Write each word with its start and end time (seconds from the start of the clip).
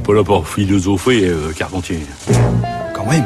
n'est 0.00 0.06
pas 0.06 0.14
là 0.14 0.24
pour 0.24 0.48
philosopher, 0.48 1.28
euh, 1.28 1.52
Carpentier. 1.52 2.00
Quand 2.94 3.06
même. 3.06 3.24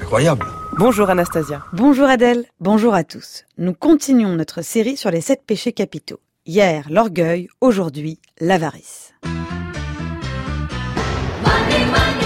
Incroyable. 0.00 0.46
Bonjour 0.78 1.10
Anastasia. 1.10 1.64
Bonjour 1.72 2.06
Adèle, 2.06 2.44
bonjour 2.60 2.94
à 2.94 3.02
tous. 3.02 3.44
Nous 3.58 3.74
continuons 3.74 4.36
notre 4.36 4.62
série 4.62 4.96
sur 4.96 5.10
les 5.10 5.20
sept 5.20 5.42
péchés 5.44 5.72
capitaux. 5.72 6.20
Hier, 6.46 6.86
l'orgueil, 6.88 7.48
aujourd'hui, 7.60 8.20
l'avarice. 8.40 9.12
Money, 11.44 11.84
money, 11.86 12.17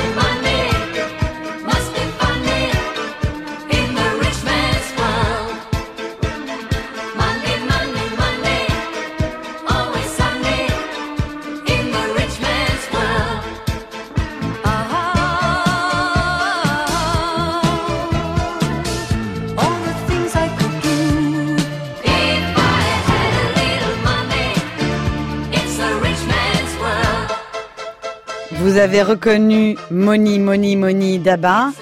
Vous 28.72 28.78
avez 28.78 29.02
reconnu 29.02 29.76
Moni, 29.90 30.38
Moni, 30.38 30.76
Moni 30.76 31.18
d'Abba. 31.18 31.72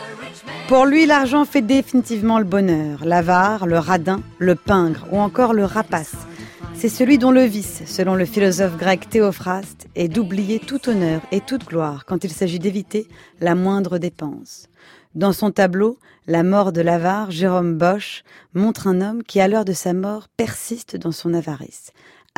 Pour 0.66 0.86
lui, 0.86 1.06
l'argent 1.06 1.44
fait 1.44 1.62
définitivement 1.62 2.40
le 2.40 2.44
bonheur. 2.44 3.04
L'avare, 3.04 3.68
le 3.68 3.78
radin, 3.78 4.20
le 4.40 4.56
pingre 4.56 5.06
ou 5.12 5.20
encore 5.20 5.52
le 5.52 5.64
rapace. 5.64 6.16
C'est 6.74 6.88
celui 6.88 7.16
dont 7.16 7.30
le 7.30 7.44
vice, 7.44 7.82
selon 7.86 8.16
le 8.16 8.24
philosophe 8.24 8.76
grec 8.76 9.08
Théophraste, 9.08 9.86
est 9.94 10.08
d'oublier 10.08 10.58
tout 10.58 10.88
honneur 10.88 11.20
et 11.30 11.40
toute 11.40 11.64
gloire 11.64 12.06
quand 12.06 12.24
il 12.24 12.32
s'agit 12.32 12.58
d'éviter 12.58 13.06
la 13.40 13.54
moindre 13.54 13.98
dépense. 13.98 14.66
Dans 15.14 15.32
son 15.32 15.52
tableau, 15.52 15.96
La 16.26 16.42
mort 16.42 16.70
de 16.70 16.80
l'avare, 16.80 17.30
Jérôme 17.30 17.76
Bosch 17.76 18.22
montre 18.54 18.86
un 18.86 19.00
homme 19.00 19.22
qui, 19.22 19.40
à 19.40 19.48
l'heure 19.48 19.64
de 19.64 19.72
sa 19.72 19.92
mort, 19.92 20.28
persiste 20.36 20.96
dans 20.96 21.12
son 21.12 21.34
avarice. 21.34 21.92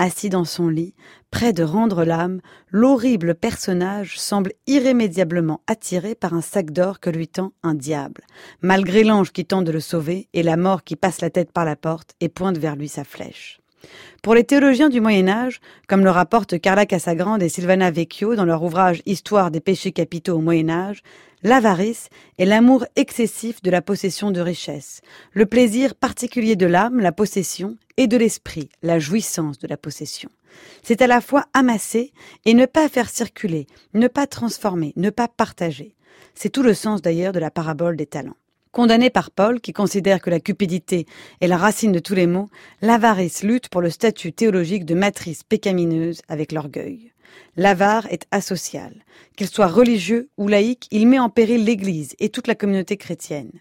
Assis 0.05 0.31
dans 0.31 0.45
son 0.45 0.67
lit, 0.67 0.97
près 1.31 1.53
de 1.53 1.62
rendre 1.62 2.05
l'âme, 2.05 2.41
l'horrible 2.72 3.36
personnage 3.36 4.19
semble 4.19 4.53
irrémédiablement 4.67 5.61
attiré 5.69 6.17
par 6.17 6.34
un 6.34 6.41
sac 6.41 6.72
d'or 6.72 6.98
que 6.98 7.08
lui 7.08 7.28
tend 7.28 7.53
un 7.62 7.75
diable, 7.75 8.23
malgré 8.62 9.05
l'ange 9.05 9.30
qui 9.30 9.45
tente 9.45 9.64
de 9.64 9.70
le 9.70 9.78
sauver 9.78 10.28
et 10.33 10.42
la 10.42 10.56
mort 10.56 10.83
qui 10.83 10.97
passe 10.97 11.20
la 11.20 11.30
tête 11.30 11.53
par 11.53 11.64
la 11.64 11.77
porte 11.77 12.17
et 12.19 12.28
pointe 12.28 12.58
vers 12.58 12.75
lui 12.75 12.89
sa 12.89 13.05
flèche. 13.05 13.61
Pour 14.22 14.34
les 14.34 14.44
théologiens 14.44 14.88
du 14.88 15.00
Moyen 15.00 15.28
Âge, 15.28 15.61
comme 15.88 16.05
le 16.05 16.11
rapportent 16.11 16.61
Carla 16.61 16.86
Casagrande 16.86 17.42
et 17.42 17.48
Silvana 17.48 17.91
Vecchio 17.91 18.36
dans 18.36 18.44
leur 18.44 18.62
ouvrage 18.62 19.02
Histoire 19.06 19.50
des 19.50 19.61
péchés 19.61 19.92
capitaux 19.92 20.36
au 20.36 20.41
Moyen 20.41 20.70
Âge, 20.70 21.02
l'avarice 21.42 22.08
est 22.39 22.44
l'amour 22.44 22.86
excessif 22.97 23.62
de 23.62 23.70
la 23.70 23.83
possession 23.83 24.30
de 24.30 24.41
richesses, 24.41 25.00
le 25.33 25.47
plaisir 25.47 25.94
particulier 25.94 26.56
de 26.56 26.66
l'âme, 26.66 27.00
la 27.00 27.12
possession, 27.12 27.77
et 27.97 28.06
de 28.06 28.16
l'esprit, 28.16 28.69
la 28.83 28.98
jouissance 28.98 29.58
de 29.58 29.66
la 29.66 29.77
possession. 29.77 30.30
C'est 30.83 31.02
à 31.02 31.06
la 31.06 31.20
fois 31.20 31.46
amasser 31.55 32.12
et 32.44 32.55
ne 32.55 32.67
pas 32.67 32.89
faire 32.89 33.08
circuler, 33.08 33.67
ne 33.94 34.08
pas 34.08 34.27
transformer, 34.27 34.92
ne 34.96 35.11
pas 35.11 35.28
partager. 35.28 35.94
C'est 36.34 36.50
tout 36.50 36.62
le 36.62 36.74
sens 36.74 37.02
d'ailleurs 37.02 37.33
de 37.33 37.39
la 37.39 37.50
parabole 37.50 37.96
des 37.96 38.06
talents. 38.06 38.36
Condamné 38.73 39.11
par 39.11 39.31
Paul, 39.31 39.61
qui 39.61 39.75
considère 39.75 40.23
que 40.23 40.31
la 40.31 40.41
cupidité 40.41 41.05
est 41.42 41.47
la 41.47 41.59
racine 41.59 41.92
de 41.92 41.98
tous 41.98 42.15
les 42.15 42.27
maux, 42.27 42.48
l'avarice 42.81 43.42
lutte 43.42 43.69
pour 43.69 43.83
le 43.83 43.91
statut 43.91 44.33
théologique 44.33 44.87
de 44.87 44.95
matrice 44.95 45.42
pécamineuse 45.42 46.23
avec 46.27 46.53
l'orgueil. 46.53 47.12
L'avare 47.56 48.06
est 48.11 48.27
asocial. 48.31 48.95
Qu'il 49.37 49.48
soit 49.48 49.67
religieux 49.67 50.31
ou 50.39 50.48
laïque, 50.48 50.89
il 50.91 51.06
met 51.06 51.19
en 51.19 51.29
péril 51.29 51.67
l'Église 51.67 52.14
et 52.19 52.31
toute 52.31 52.47
la 52.47 52.55
communauté 52.55 52.97
chrétienne. 52.97 53.53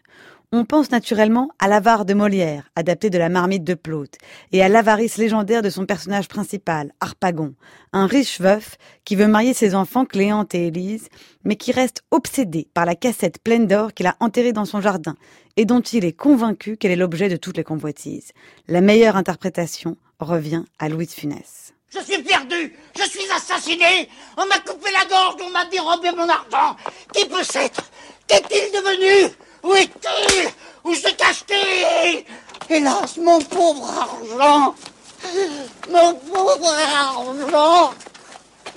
On 0.53 0.66
pense 0.66 0.91
naturellement 0.91 1.50
à 1.59 1.69
l'avare 1.69 2.03
de 2.03 2.13
Molière, 2.13 2.69
adapté 2.75 3.09
de 3.09 3.17
la 3.17 3.29
marmite 3.29 3.63
de 3.63 3.73
Plaute, 3.73 4.17
et 4.51 4.62
à 4.62 4.67
l'avarice 4.67 5.16
légendaire 5.16 5.62
de 5.62 5.69
son 5.69 5.85
personnage 5.85 6.28
principal, 6.28 6.91
Harpagon, 7.00 7.56
un 7.94 8.06
riche 8.06 8.41
veuf 8.41 8.75
qui 9.06 9.16
veut 9.16 9.29
marier 9.29 9.53
ses 9.53 9.75
enfants 9.75 10.03
Cléante 10.03 10.53
et 10.53 10.67
Élise, 10.67 11.07
mais 11.45 11.56
qui 11.56 11.72
reste 11.72 12.03
obsédé 12.11 12.67
par 12.73 12.85
la 12.85 12.95
cassette 12.95 13.41
pleine 13.41 13.66
d'or 13.66 13.94
qu'il 13.94 14.07
a 14.07 14.17
enterrée 14.19 14.51
dans 14.51 14.66
son 14.66 14.81
jardin, 14.81 15.16
et 15.56 15.63
dont 15.63 15.79
il 15.79 16.03
est 16.03 16.11
convaincu 16.11 16.75
qu'elle 16.75 16.91
est 16.91 16.97
l'objet 16.97 17.29
de 17.29 17.38
toutes 17.38 17.56
les 17.56 17.63
convoitises. 17.63 18.34
La 18.67 18.81
meilleure 18.81 19.16
interprétation 19.16 19.95
revient 20.19 20.66
à 20.79 20.90
Louis 20.90 21.06
de 21.06 21.11
Funès. 21.11 21.72
Je 21.88 22.00
suis 22.00 22.23
perdu, 22.23 22.75
je 22.97 23.03
suis 23.03 23.31
assassiné, 23.34 24.09
on 24.35 24.45
m'a 24.47 24.59
coupé 24.59 24.90
la 24.91 25.06
gorge, 25.06 25.41
on 25.41 25.50
m'a 25.50 25.63
dérobé 25.67 26.11
mon 26.11 26.28
argent. 26.28 26.75
Qui 27.13 27.25
peut 27.25 27.44
s'être 27.44 27.90
Qu'est-il 28.28 28.69
devenu? 28.73 29.34
Où 29.63 29.73
est-il? 29.75 30.49
Où 30.83 30.95
se 30.95 31.09
cache-t-il 31.13 32.23
Hélas, 32.69 33.17
mon 33.17 33.39
pauvre 33.41 33.89
argent 33.89 34.75
Mon 35.89 36.13
pauvre 36.16 36.73
argent 36.95 37.94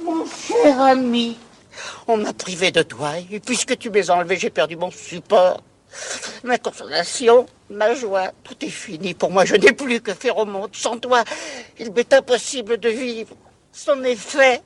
Mon 0.02 0.26
cher 0.26 0.80
ami 0.80 1.38
On 2.06 2.16
m'a 2.18 2.32
privé 2.32 2.70
de 2.70 2.82
toi, 2.82 3.12
et 3.30 3.40
puisque 3.40 3.78
tu 3.78 3.90
m'es 3.90 4.10
enlevé, 4.10 4.36
j'ai 4.36 4.50
perdu 4.50 4.76
mon 4.76 4.90
support. 4.90 5.60
Ma 6.42 6.58
consolation, 6.58 7.46
ma 7.70 7.94
joie, 7.94 8.32
tout 8.42 8.56
est 8.64 8.68
fini 8.68 9.14
pour 9.14 9.30
moi. 9.30 9.44
Je 9.44 9.54
n'ai 9.54 9.72
plus 9.72 10.00
que 10.00 10.12
faire 10.12 10.36
au 10.36 10.44
monde. 10.44 10.70
Sans 10.72 10.98
toi, 10.98 11.24
il 11.78 11.92
m'est 11.92 12.12
impossible 12.12 12.78
de 12.78 12.88
vivre. 12.88 13.34
C'en 13.72 14.02
est 14.02 14.16
fait. 14.16 14.62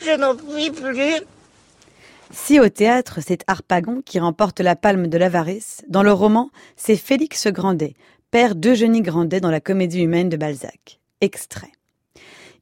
Je 0.00 0.10
n'en 0.16 0.34
puis 0.34 0.70
plus. 0.70 1.22
Si 2.36 2.58
au 2.58 2.68
théâtre, 2.68 3.20
c'est 3.24 3.44
Harpagon 3.46 4.02
qui 4.04 4.18
remporte 4.18 4.58
la 4.58 4.74
palme 4.74 5.06
de 5.06 5.16
l'avarice, 5.16 5.82
dans 5.88 6.02
le 6.02 6.12
roman, 6.12 6.50
c'est 6.74 6.96
Félix 6.96 7.46
Grandet, 7.46 7.94
père 8.32 8.56
d'Eugénie 8.56 9.02
Grandet 9.02 9.40
dans 9.40 9.52
la 9.52 9.60
comédie 9.60 10.02
humaine 10.02 10.30
de 10.30 10.36
Balzac. 10.36 11.00
Extrait. 11.20 11.70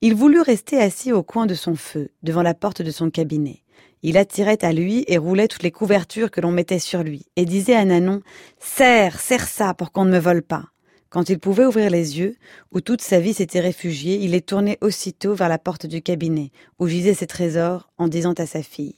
Il 0.03 0.15
voulut 0.15 0.43
rester 0.43 0.79
assis 0.79 1.11
au 1.11 1.23
coin 1.23 1.47
de 1.47 1.55
son 1.55 1.75
feu, 1.75 2.11
devant 2.23 2.43
la 2.43 2.53
porte 2.53 2.83
de 2.83 2.91
son 2.91 3.09
cabinet. 3.09 3.63
Il 4.03 4.19
attirait 4.19 4.63
à 4.63 4.73
lui 4.73 5.05
et 5.09 5.17
roulait 5.17 5.49
toutes 5.49 5.63
les 5.63 5.71
couvertures 5.71 6.31
que 6.31 6.43
l'on 6.43 6.53
mettait 6.53 6.79
sur 6.79 7.03
lui, 7.03 7.25
et 7.37 7.47
disait 7.47 7.75
à 7.75 7.87
Nanon 7.87 8.21
Serre, 8.59 9.19
serre 9.19 9.49
ça 9.49 9.73
pour 9.73 9.91
qu'on 9.91 10.05
ne 10.05 10.13
me 10.13 10.19
vole 10.19 10.43
pas. 10.43 10.72
Quand 11.13 11.29
il 11.29 11.39
pouvait 11.39 11.67
ouvrir 11.67 11.91
les 11.91 12.19
yeux, 12.19 12.37
où 12.73 12.81
toute 12.81 13.03
sa 13.03 13.21
vie 13.21 13.35
s'était 13.35 13.61
réfugiée, 13.61 14.17
il 14.23 14.31
les 14.31 14.41
tournait 14.41 14.79
aussitôt 14.81 15.35
vers 15.35 15.51
la 15.51 15.59
porte 15.59 15.85
du 15.85 16.01
cabinet, 16.01 16.53
où 16.79 16.89
gisaient 16.89 17.13
ses 17.13 17.27
trésors, 17.27 17.91
en 17.99 18.09
disant 18.09 18.33
à 18.33 18.47
sa 18.47 18.63
fille 18.63 18.95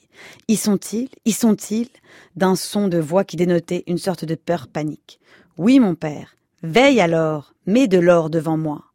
Y 0.47 0.55
sont-ils? 0.55 1.09
Y 1.25 1.33
sont-ils 1.33 1.89
d'un 2.37 2.55
son 2.55 2.87
de 2.87 2.99
voix 2.99 3.25
qui 3.25 3.35
dénotait 3.35 3.83
une 3.85 3.97
sorte 3.97 4.23
de 4.23 4.35
peur 4.35 4.69
panique. 4.69 5.19
Oui, 5.57 5.81
mon 5.81 5.93
père. 5.93 6.37
Veille 6.63 7.01
alors, 7.01 7.53
mets 7.65 7.89
de 7.89 7.99
l'or 7.99 8.29
devant 8.29 8.55
moi. 8.55 8.85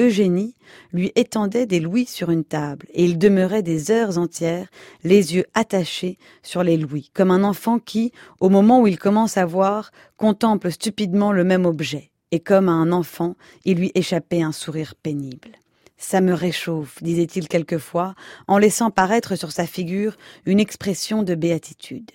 Eugénie 0.00 0.56
lui 0.92 1.12
étendait 1.14 1.66
des 1.66 1.78
louis 1.78 2.06
sur 2.06 2.32
une 2.32 2.44
table, 2.44 2.86
et 2.92 3.04
il 3.04 3.16
demeurait 3.16 3.62
des 3.62 3.92
heures 3.92 4.18
entières, 4.18 4.66
les 5.04 5.36
yeux 5.36 5.46
attachés 5.54 6.18
sur 6.42 6.64
les 6.64 6.76
louis, 6.76 7.12
comme 7.14 7.30
un 7.30 7.44
enfant 7.44 7.78
qui, 7.78 8.10
au 8.40 8.48
moment 8.48 8.80
où 8.80 8.88
il 8.88 8.98
commence 8.98 9.36
à 9.36 9.46
voir, 9.46 9.92
contemple 10.16 10.72
stupidement 10.72 11.30
le 11.30 11.44
même 11.44 11.64
objet, 11.64 12.10
et 12.32 12.40
comme 12.40 12.68
à 12.68 12.72
un 12.72 12.92
enfant, 12.92 13.36
il 13.64 13.78
lui 13.78 13.92
échappait 13.94 14.42
un 14.42 14.52
sourire 14.52 14.94
pénible. 15.02 15.52
Ça 15.98 16.20
me 16.20 16.34
réchauffe, 16.34 17.02
disait-il 17.02 17.48
quelquefois, 17.48 18.14
en 18.48 18.58
laissant 18.58 18.90
paraître 18.90 19.36
sur 19.36 19.50
sa 19.50 19.66
figure 19.66 20.16
une 20.44 20.60
expression 20.60 21.22
de 21.22 21.34
béatitude. 21.34 22.10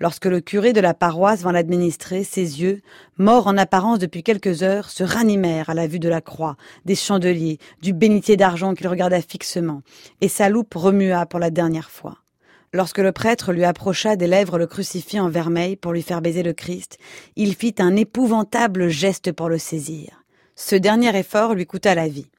Lorsque 0.00 0.26
le 0.26 0.40
curé 0.40 0.72
de 0.72 0.80
la 0.80 0.94
paroisse 0.94 1.42
vint 1.42 1.52
l'administrer, 1.52 2.24
ses 2.24 2.62
yeux, 2.62 2.80
morts 3.18 3.46
en 3.46 3.58
apparence 3.58 3.98
depuis 3.98 4.22
quelques 4.22 4.62
heures, 4.62 4.88
se 4.88 5.04
ranimèrent 5.04 5.68
à 5.68 5.74
la 5.74 5.86
vue 5.86 5.98
de 5.98 6.08
la 6.08 6.22
croix, 6.22 6.56
des 6.86 6.94
chandeliers, 6.94 7.58
du 7.82 7.92
bénitier 7.92 8.38
d'argent 8.38 8.72
qu'il 8.72 8.88
regarda 8.88 9.20
fixement, 9.20 9.82
et 10.22 10.28
sa 10.28 10.48
loupe 10.48 10.72
remua 10.72 11.26
pour 11.26 11.38
la 11.38 11.50
dernière 11.50 11.90
fois. 11.90 12.16
Lorsque 12.72 12.98
le 12.98 13.10
prêtre 13.10 13.52
lui 13.52 13.64
approcha 13.64 14.14
des 14.14 14.28
lèvres 14.28 14.56
le 14.56 14.68
crucifix 14.68 15.18
en 15.18 15.28
vermeil 15.28 15.74
pour 15.74 15.92
lui 15.92 16.02
faire 16.02 16.22
baiser 16.22 16.44
le 16.44 16.52
Christ, 16.52 16.98
il 17.34 17.56
fit 17.56 17.74
un 17.78 17.96
épouvantable 17.96 18.88
geste 18.88 19.32
pour 19.32 19.48
le 19.48 19.58
saisir. 19.58 20.22
Ce 20.54 20.76
dernier 20.76 21.16
effort 21.18 21.54
lui 21.54 21.66
coûta 21.66 21.96
la 21.96 22.06
vie. 22.06 22.30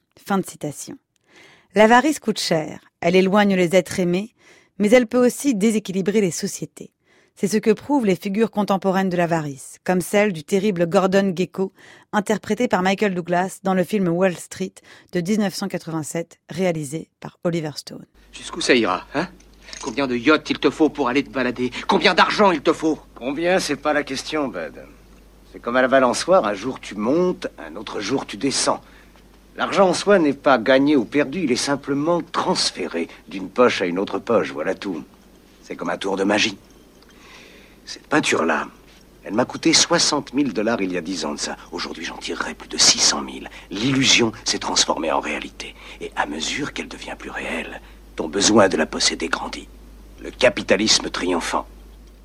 L'avarice 1.74 2.18
coûte 2.18 2.38
cher, 2.38 2.80
elle 3.00 3.16
éloigne 3.16 3.54
les 3.56 3.76
êtres 3.76 4.00
aimés, 4.00 4.34
mais 4.78 4.90
elle 4.90 5.06
peut 5.06 5.22
aussi 5.22 5.54
déséquilibrer 5.54 6.22
les 6.22 6.30
sociétés. 6.30 6.92
C'est 7.34 7.48
ce 7.48 7.58
que 7.58 7.70
prouvent 7.70 8.06
les 8.06 8.16
figures 8.16 8.50
contemporaines 8.50 9.08
de 9.08 9.16
l'avarice, 9.16 9.76
comme 9.84 10.00
celle 10.00 10.32
du 10.32 10.44
terrible 10.44 10.86
Gordon 10.86 11.34
Gekko, 11.36 11.72
interprété 12.12 12.68
par 12.68 12.82
Michael 12.82 13.14
Douglas 13.14 13.60
dans 13.64 13.74
le 13.74 13.84
film 13.84 14.08
Wall 14.08 14.36
Street 14.36 14.74
de 15.12 15.20
1987, 15.20 16.38
réalisé 16.48 17.10
par 17.20 17.38
Oliver 17.44 17.72
Stone. 17.76 18.06
Jusqu'où 18.32 18.60
ça 18.60 18.74
ira, 18.74 19.06
hein? 19.14 19.28
Combien 19.82 20.06
de 20.06 20.16
yachts 20.16 20.48
il 20.50 20.58
te 20.58 20.70
faut 20.70 20.88
pour 20.88 21.08
aller 21.08 21.24
te 21.24 21.30
balader? 21.30 21.70
Combien 21.88 22.14
d'argent 22.14 22.52
il 22.52 22.60
te 22.60 22.72
faut? 22.72 22.98
Combien, 23.14 23.58
c'est 23.58 23.76
pas 23.76 23.92
la 23.92 24.04
question, 24.04 24.48
Bud. 24.48 24.74
C'est 25.52 25.60
comme 25.60 25.76
à 25.76 25.82
la 25.82 25.88
balançoire, 25.88 26.46
un 26.46 26.54
jour 26.54 26.80
tu 26.80 26.94
montes, 26.94 27.48
un 27.58 27.76
autre 27.76 28.00
jour 28.00 28.24
tu 28.24 28.36
descends. 28.36 28.80
L'argent 29.56 29.88
en 29.88 29.92
soi 29.92 30.18
n'est 30.18 30.32
pas 30.32 30.56
gagné 30.56 30.96
ou 30.96 31.04
perdu, 31.04 31.42
il 31.44 31.52
est 31.52 31.56
simplement 31.56 32.22
transféré 32.22 33.08
d'une 33.28 33.50
poche 33.50 33.82
à 33.82 33.86
une 33.86 33.98
autre 33.98 34.18
poche, 34.18 34.50
voilà 34.50 34.74
tout. 34.74 35.04
C'est 35.62 35.76
comme 35.76 35.90
un 35.90 35.98
tour 35.98 36.16
de 36.16 36.24
magie. 36.24 36.56
Cette 37.84 38.06
peinture-là, 38.06 38.68
elle 39.24 39.34
m'a 39.34 39.44
coûté 39.44 39.72
60 39.72 40.32
000 40.34 40.48
dollars 40.52 40.80
il 40.80 40.92
y 40.92 40.96
a 40.96 41.02
10 41.02 41.26
ans 41.26 41.34
de 41.34 41.38
ça. 41.38 41.56
Aujourd'hui, 41.70 42.04
j'en 42.04 42.16
tirerai 42.16 42.54
plus 42.54 42.68
de 42.68 42.78
600 42.78 43.22
000. 43.30 43.46
L'illusion 43.70 44.32
s'est 44.44 44.58
transformée 44.58 45.12
en 45.12 45.20
réalité. 45.20 45.74
Et 46.00 46.10
à 46.16 46.24
mesure 46.24 46.72
qu'elle 46.72 46.88
devient 46.88 47.14
plus 47.18 47.30
réelle, 47.30 47.82
ton 48.16 48.28
besoin 48.28 48.68
de 48.68 48.76
la 48.76 48.86
posséder 48.86 49.28
grandit. 49.28 49.68
Le 50.20 50.30
capitalisme 50.30 51.10
triomphant. 51.10 51.66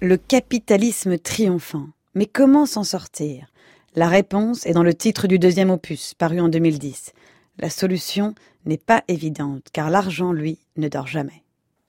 Le 0.01 0.17
capitalisme 0.17 1.17
triomphant. 1.17 1.87
Mais 2.13 2.25
comment 2.25 2.65
s'en 2.65 2.83
sortir? 2.83 3.47
La 3.95 4.07
réponse 4.07 4.65
est 4.65 4.73
dans 4.73 4.83
le 4.83 4.93
titre 4.93 5.27
du 5.27 5.39
deuxième 5.39 5.71
opus, 5.71 6.13
paru 6.13 6.39
en 6.39 6.49
2010. 6.49 7.13
La 7.59 7.69
solution 7.69 8.35
n'est 8.65 8.77
pas 8.77 9.03
évidente, 9.07 9.63
car 9.73 9.89
l'argent, 9.89 10.31
lui, 10.31 10.59
ne 10.75 10.87
dort 10.87 11.07
jamais. 11.07 11.43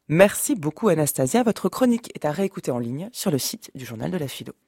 Merci 0.08 0.54
beaucoup 0.54 0.88
Anastasia. 0.88 1.42
Votre 1.42 1.68
chronique 1.68 2.10
est 2.14 2.24
à 2.24 2.30
réécouter 2.30 2.70
en 2.70 2.78
ligne 2.78 3.10
sur 3.12 3.30
le 3.30 3.38
site 3.38 3.70
du 3.74 3.84
journal 3.84 4.10
de 4.10 4.16
la 4.16 4.28
philo. 4.28 4.54